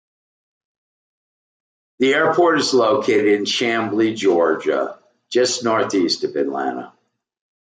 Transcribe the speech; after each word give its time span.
The 1.99 2.15
airport 2.15 2.57
is 2.57 2.73
located 2.73 3.27
in 3.37 3.43
Chamblee, 3.43 4.15
Georgia, 4.15 4.97
just 5.29 5.63
northeast 5.63 6.23
of 6.23 6.35
Atlanta. 6.35 6.91